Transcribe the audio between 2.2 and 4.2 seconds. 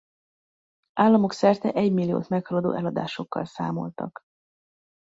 meghaladó eladásokkal számoltak.